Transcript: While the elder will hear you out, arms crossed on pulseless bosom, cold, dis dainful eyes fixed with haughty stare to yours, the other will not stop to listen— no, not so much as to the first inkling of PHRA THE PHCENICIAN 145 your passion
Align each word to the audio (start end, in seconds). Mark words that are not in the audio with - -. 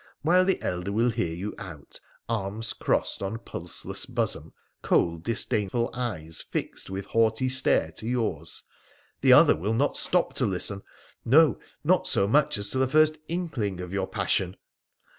While 0.23 0.45
the 0.45 0.59
elder 0.63 0.91
will 0.91 1.11
hear 1.11 1.31
you 1.35 1.53
out, 1.59 1.99
arms 2.27 2.73
crossed 2.73 3.21
on 3.21 3.37
pulseless 3.37 4.07
bosom, 4.07 4.51
cold, 4.81 5.21
dis 5.21 5.45
dainful 5.45 5.91
eyes 5.93 6.41
fixed 6.41 6.89
with 6.89 7.05
haughty 7.05 7.47
stare 7.47 7.91
to 7.97 8.07
yours, 8.07 8.63
the 9.19 9.31
other 9.33 9.55
will 9.55 9.75
not 9.75 9.97
stop 9.97 10.33
to 10.37 10.45
listen— 10.47 10.81
no, 11.23 11.59
not 11.83 12.07
so 12.07 12.27
much 12.27 12.57
as 12.57 12.69
to 12.71 12.79
the 12.79 12.87
first 12.87 13.19
inkling 13.27 13.73
of 13.79 13.91
PHRA 13.91 13.93
THE 13.93 13.93
PHCENICIAN 13.93 13.93
145 13.93 13.93
your 13.93 14.07
passion 14.07 14.57